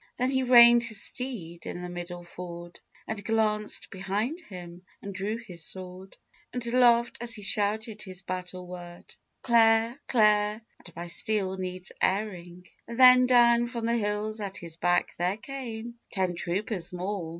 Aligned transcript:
Then 0.17 0.31
he 0.31 0.41
reined 0.41 0.81
his 0.83 0.99
steed 0.99 1.67
in 1.67 1.83
the 1.83 1.87
middle 1.87 2.23
ford, 2.23 2.79
And 3.05 3.23
glanced 3.23 3.91
behind 3.91 4.39
him 4.41 4.83
and 4.99 5.13
drew 5.13 5.37
his 5.37 5.63
sword, 5.63 6.17
And 6.51 6.65
laughed 6.73 7.19
as 7.21 7.35
he 7.35 7.43
shouted 7.43 8.01
his 8.01 8.23
battle 8.23 8.65
word, 8.65 9.13
"Clare! 9.43 9.99
Clare! 10.07 10.59
and 10.79 10.95
my 10.95 11.05
steel 11.05 11.55
needs 11.55 11.91
airing!" 12.01 12.65
Then 12.87 13.27
down 13.27 13.67
from 13.67 13.85
the 13.85 13.95
hills 13.95 14.39
at 14.39 14.57
his 14.57 14.75
back 14.75 15.15
there 15.17 15.37
came 15.37 15.99
Ten 16.11 16.33
troopers 16.33 16.91
more. 16.91 17.29